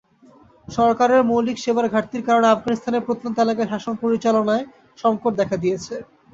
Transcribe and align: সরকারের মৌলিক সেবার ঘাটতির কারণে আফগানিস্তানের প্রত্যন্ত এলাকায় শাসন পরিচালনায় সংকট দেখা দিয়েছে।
সরকারের 0.67 1.21
মৌলিক 1.23 1.57
সেবার 1.59 1.85
ঘাটতির 1.89 2.23
কারণে 2.27 2.47
আফগানিস্তানের 2.49 3.05
প্রত্যন্ত 3.07 3.35
এলাকায় 3.39 3.71
শাসন 3.71 3.93
পরিচালনায় 4.03 4.63
সংকট 4.99 5.31
দেখা 5.41 5.57
দিয়েছে। 5.63 5.95